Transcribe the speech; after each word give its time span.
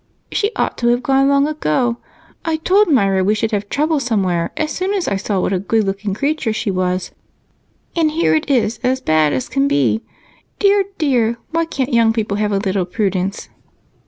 "She 0.31 0.49
ought 0.55 0.79
to 0.79 0.87
have 0.87 1.03
gone 1.03 1.27
long 1.29 1.47
ago. 1.47 1.97
I 2.43 2.55
told 2.57 2.87
Myra 2.87 3.23
we 3.23 3.35
should 3.35 3.51
have 3.51 3.69
trouble 3.69 3.99
somewhere 3.99 4.49
as 4.57 4.71
soon 4.71 4.95
as 4.95 5.07
I 5.07 5.15
saw 5.15 5.39
what 5.39 5.53
a 5.53 5.59
good 5.59 5.83
looking 5.83 6.15
creature 6.15 6.51
she 6.53 6.71
was, 6.71 7.11
and 7.95 8.09
here 8.09 8.33
it 8.33 8.49
is 8.49 8.79
as 8.81 8.99
bad 8.99 9.31
as 9.31 9.47
can 9.47 9.67
be. 9.67 10.01
Dear, 10.57 10.85
dear! 10.97 11.37
Why 11.51 11.65
can't 11.65 11.93
young 11.93 12.13
people 12.13 12.37
have 12.37 12.51
a 12.51 12.57
little 12.57 12.85
prudence?" 12.87 13.49